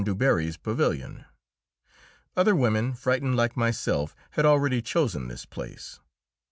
[0.03, 1.25] Du Barry's pavilion.
[2.35, 5.99] Other women, frightened like myself, had already chosen this place.